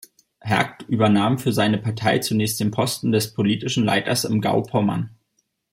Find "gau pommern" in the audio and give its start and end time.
4.41-5.11